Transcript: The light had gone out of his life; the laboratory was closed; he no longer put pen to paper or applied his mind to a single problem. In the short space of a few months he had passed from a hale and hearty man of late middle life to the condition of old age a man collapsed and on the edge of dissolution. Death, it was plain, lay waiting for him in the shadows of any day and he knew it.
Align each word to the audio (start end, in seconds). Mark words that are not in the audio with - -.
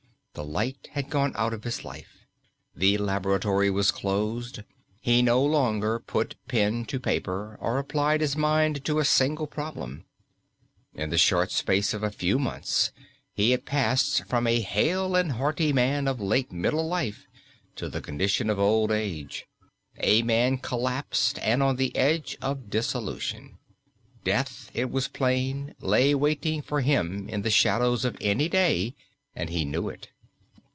The 0.33 0.45
light 0.45 0.87
had 0.93 1.09
gone 1.09 1.33
out 1.35 1.53
of 1.53 1.65
his 1.65 1.83
life; 1.83 2.25
the 2.73 2.97
laboratory 2.97 3.69
was 3.69 3.91
closed; 3.91 4.61
he 5.01 5.21
no 5.21 5.43
longer 5.43 5.99
put 5.99 6.37
pen 6.47 6.85
to 6.85 7.01
paper 7.01 7.57
or 7.59 7.77
applied 7.77 8.21
his 8.21 8.37
mind 8.37 8.85
to 8.85 8.99
a 8.99 9.05
single 9.05 9.45
problem. 9.45 10.05
In 10.95 11.09
the 11.09 11.17
short 11.17 11.51
space 11.51 11.93
of 11.93 12.01
a 12.01 12.09
few 12.09 12.39
months 12.39 12.93
he 13.33 13.51
had 13.51 13.65
passed 13.65 14.23
from 14.23 14.47
a 14.47 14.61
hale 14.61 15.17
and 15.17 15.33
hearty 15.33 15.73
man 15.73 16.07
of 16.07 16.21
late 16.21 16.49
middle 16.49 16.87
life 16.87 17.27
to 17.75 17.89
the 17.89 17.99
condition 17.99 18.49
of 18.49 18.57
old 18.57 18.89
age 18.89 19.47
a 19.97 20.23
man 20.23 20.59
collapsed 20.59 21.39
and 21.41 21.61
on 21.61 21.75
the 21.75 21.93
edge 21.93 22.37
of 22.41 22.69
dissolution. 22.69 23.57
Death, 24.23 24.71
it 24.73 24.89
was 24.89 25.09
plain, 25.09 25.75
lay 25.81 26.15
waiting 26.15 26.61
for 26.61 26.79
him 26.79 27.27
in 27.27 27.41
the 27.41 27.51
shadows 27.51 28.05
of 28.05 28.15
any 28.21 28.47
day 28.47 28.95
and 29.35 29.49
he 29.49 29.65
knew 29.65 29.89
it. 29.89 30.07